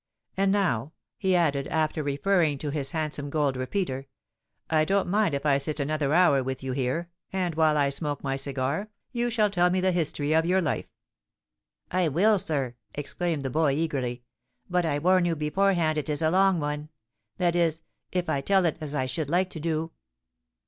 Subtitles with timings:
[0.35, 4.07] And now," he added, after referring to his handsome gold repeater,
[4.67, 8.23] "I don't mind if I sit another hour with you here; and while I smoke
[8.23, 10.87] my cigar, you shall tell me the history of your life."
[11.91, 14.23] "I will, sir," exclaimed the boy, eagerly.
[14.67, 18.79] "But I warn you beforehand it is a long one—that is, if I tell it
[18.81, 19.91] as I should like to do."